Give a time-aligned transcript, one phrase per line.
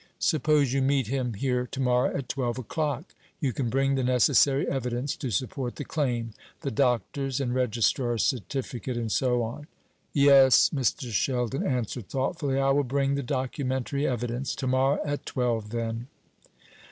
[0.17, 3.13] Suppose you meet him here to morrow at twelve o'clock?
[3.39, 8.97] You can bring the necessary evidence to support the claim the doctor's and registrar's certificate,
[8.97, 9.67] and so on?"
[10.11, 11.11] "Yes," Mr.
[11.11, 14.55] Sheldon answered, thoughtfully; "I will bring the documentary evidence.
[14.55, 16.07] To morrow at twelve, then."